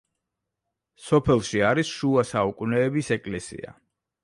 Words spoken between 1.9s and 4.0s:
შუა საუკუნეების ეკლესია.